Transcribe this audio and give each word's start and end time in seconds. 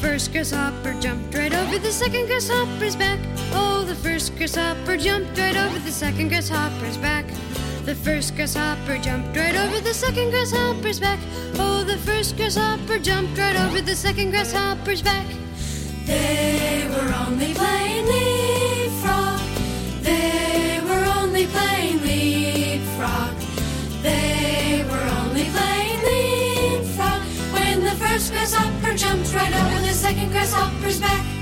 first 0.00 0.32
grasshopper 0.32 0.94
jumped 0.98 1.34
right 1.34 1.52
over 1.52 1.78
the 1.78 1.92
second 1.92 2.26
grasshopper's 2.26 2.96
back. 2.96 3.18
Oh, 3.52 3.84
the 3.86 3.94
first 3.94 4.34
grasshopper 4.36 4.96
jumped 4.96 5.38
right 5.38 5.56
over 5.56 5.78
the 5.78 5.92
second 5.92 6.28
grasshopper's 6.28 6.96
back. 6.96 7.26
The 7.84 7.94
first 7.94 8.34
grasshopper 8.34 8.96
jumped 8.98 9.36
right 9.36 9.54
over 9.54 9.78
the 9.80 9.92
second 9.92 10.30
grasshopper's 10.30 11.00
back. 11.00 11.20
Oh, 11.56 11.84
the 11.84 11.98
first 11.98 12.36
grasshopper 12.36 12.98
jumped 12.98 13.38
right 13.38 13.56
over 13.56 13.82
the 13.82 13.94
second 13.94 14.30
grasshopper's 14.30 15.02
back. 15.02 15.26
They 16.06 16.88
were 16.88 17.12
only 17.26 17.52
playing 17.52 18.06
leapfrog. 18.06 19.40
They 20.02 20.80
were 20.82 21.04
only 21.20 21.46
playing 21.46 22.00
leapfrog. 22.02 23.36
They 24.02 24.82
were 24.88 25.06
only 25.20 25.44
playing 25.44 26.00
leapfrog 26.08 27.20
when 27.52 27.84
the 27.84 27.94
first 28.02 28.32
grasshopper 28.32 28.94
jumped 28.94 29.34
right 29.34 29.54
over 29.54 29.59
second 30.10 30.32
grasshopper's 30.32 31.00
back. 31.00 31.39